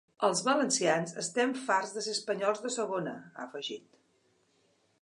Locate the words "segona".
2.79-3.15